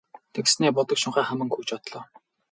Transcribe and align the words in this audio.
Тэгснээ 0.33 0.71
будаг 0.77 0.97
шунхаа 1.01 1.25
хаман 1.27 1.49
гүйж 1.51 1.69
одлоо. 1.77 2.03